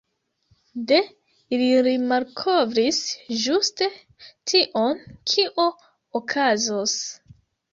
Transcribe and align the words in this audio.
De 0.91 0.95
ili 1.57 1.67
li 1.87 1.93
malkovris 2.13 3.01
ĝuste 3.43 3.91
tion 4.53 5.05
kio 5.35 5.71
okazos. 6.23 6.97